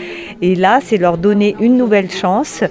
Et 0.42 0.56
là, 0.56 0.80
c'est 0.82 0.96
leur 0.96 1.16
donner 1.16 1.54
une 1.60 1.76
nouvelle 1.76 2.10
chance 2.10 2.62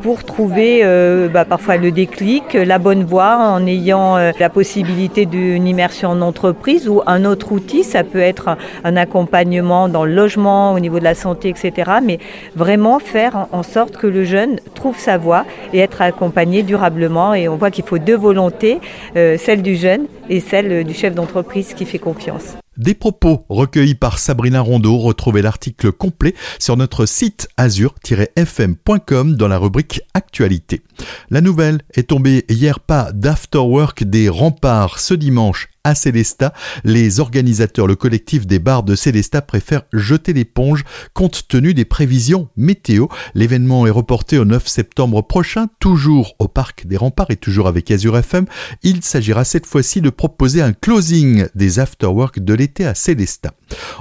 pour 0.00 0.24
trouver 0.24 0.82
bah, 1.30 1.44
parfois 1.44 1.76
le 1.76 1.90
déclic, 1.90 2.54
la 2.54 2.78
bonne 2.78 3.04
voie 3.04 3.36
en 3.36 3.66
ayant 3.66 4.16
la 4.16 4.48
possibilité 4.48 5.26
d'une 5.26 5.66
immersion 5.66 6.10
en 6.10 6.22
entreprise 6.22 6.88
ou 6.88 7.02
un 7.06 7.26
autre 7.26 7.52
outil. 7.52 7.84
Ça 7.84 8.04
peut 8.04 8.20
être 8.20 8.56
un 8.84 8.96
accompagnement 8.96 9.90
dans 9.90 10.06
le 10.06 10.14
logement, 10.14 10.72
au 10.72 10.80
niveau 10.80 10.98
de 10.98 11.04
la 11.04 11.14
santé, 11.14 11.50
etc. 11.50 11.90
Mais 12.02 12.18
vraiment 12.56 12.98
faire 13.00 13.48
en 13.52 13.62
sorte 13.62 13.98
que 13.98 14.06
le 14.06 14.24
jeune 14.24 14.58
trouve 14.80 14.98
sa 14.98 15.18
voie 15.18 15.44
et 15.72 15.78
être 15.78 16.00
accompagné 16.00 16.62
durablement. 16.62 17.34
Et 17.34 17.48
on 17.48 17.56
voit 17.56 17.70
qu'il 17.70 17.84
faut 17.84 17.98
deux 17.98 18.16
volontés, 18.16 18.80
euh, 19.16 19.36
celle 19.38 19.62
du 19.62 19.76
jeune 19.76 20.06
et 20.28 20.40
celle 20.40 20.84
du 20.84 20.94
chef 20.94 21.14
d'entreprise 21.14 21.74
qui 21.74 21.84
fait 21.84 21.98
confiance. 21.98 22.56
Des 22.76 22.94
propos 22.94 23.44
recueillis 23.50 23.94
par 23.94 24.18
Sabrina 24.18 24.62
Rondeau. 24.62 24.96
Retrouvez 24.96 25.42
l'article 25.42 25.92
complet 25.92 26.34
sur 26.58 26.78
notre 26.78 27.04
site 27.04 27.48
azur-fm.com 27.58 29.36
dans 29.36 29.48
la 29.48 29.58
rubrique 29.58 30.00
Actualité. 30.14 30.80
La 31.28 31.42
nouvelle 31.42 31.82
est 31.94 32.08
tombée 32.08 32.46
hier 32.48 32.80
pas 32.80 33.10
d'afterwork 33.12 34.04
des 34.04 34.30
remparts 34.30 34.98
ce 34.98 35.12
dimanche 35.12 35.68
à 35.84 35.94
Célesta. 35.94 36.52
Les 36.84 37.20
organisateurs, 37.20 37.86
le 37.86 37.96
collectif 37.96 38.46
des 38.46 38.58
bars 38.58 38.82
de 38.82 38.94
Célesta 38.94 39.42
préfèrent 39.42 39.84
jeter 39.92 40.32
l'éponge 40.32 40.84
compte 41.14 41.48
tenu 41.48 41.74
des 41.74 41.84
prévisions 41.84 42.48
météo. 42.56 43.06
L'événement 43.34 43.86
est 43.86 43.90
reporté 43.90 44.38
au 44.38 44.44
9 44.44 44.66
septembre 44.66 45.22
prochain, 45.22 45.68
toujours 45.78 46.34
au 46.38 46.48
Parc 46.48 46.86
des 46.86 46.96
Remparts 46.96 47.30
et 47.30 47.36
toujours 47.36 47.68
avec 47.68 47.90
Azure 47.90 48.18
FM. 48.18 48.46
Il 48.82 49.02
s'agira 49.02 49.44
cette 49.44 49.66
fois-ci 49.66 50.00
de 50.00 50.10
proposer 50.10 50.62
un 50.62 50.72
closing 50.72 51.46
des 51.54 51.78
afterwork 51.78 52.40
de 52.40 52.54
l'été 52.54 52.84
à 52.84 52.94
Célesta. 52.94 53.52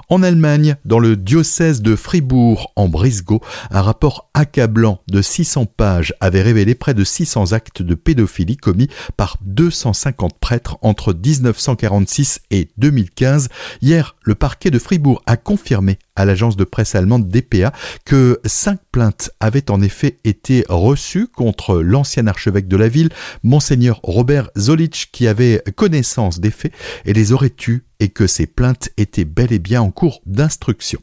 En 0.09 0.23
Allemagne, 0.23 0.75
dans 0.85 0.99
le 0.99 1.15
diocèse 1.15 1.81
de 1.81 1.95
Fribourg, 1.95 2.71
en 2.75 2.87
Brisgau, 2.87 3.41
un 3.71 3.81
rapport 3.81 4.29
accablant 4.33 5.01
de 5.07 5.21
600 5.21 5.65
pages 5.65 6.13
avait 6.19 6.41
révélé 6.41 6.75
près 6.75 6.93
de 6.93 7.03
600 7.03 7.53
actes 7.53 7.81
de 7.81 7.95
pédophilie 7.95 8.57
commis 8.57 8.89
par 9.17 9.37
250 9.41 10.39
prêtres 10.39 10.77
entre 10.81 11.13
1946 11.69 12.41
et 12.51 12.69
2015. 12.77 13.49
Hier, 13.81 14.15
le 14.23 14.35
parquet 14.35 14.71
de 14.71 14.79
Fribourg 14.79 15.21
a 15.25 15.37
confirmé 15.37 15.99
à 16.15 16.25
l'agence 16.25 16.57
de 16.57 16.63
presse 16.63 16.95
allemande 16.95 17.27
DPA 17.27 17.71
que 18.05 18.39
cinq 18.45 18.79
plaintes 18.91 19.31
avaient 19.39 19.71
en 19.71 19.81
effet 19.81 20.19
été 20.23 20.65
reçues 20.69 21.27
contre 21.27 21.79
l'ancien 21.79 22.27
archevêque 22.27 22.67
de 22.67 22.77
la 22.77 22.89
ville, 22.89 23.09
monseigneur 23.43 23.99
Robert 24.03 24.49
Zolich, 24.57 25.09
qui 25.11 25.27
avait 25.27 25.63
connaissance 25.75 26.39
des 26.39 26.51
faits 26.51 26.73
et 27.05 27.13
les 27.13 27.31
aurait 27.31 27.49
tues 27.49 27.85
et 27.99 28.09
que 28.09 28.27
ces 28.27 28.47
plaintes 28.47 28.89
étaient 28.97 29.25
bel 29.25 29.51
et 29.53 29.59
bien 29.59 29.81
en 29.81 29.91
cours 29.91 30.21
d'instruction. 30.25 30.99